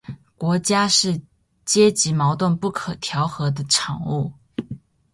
[0.35, 1.21] 国家是
[1.63, 4.33] 阶级矛盾不可调和的产物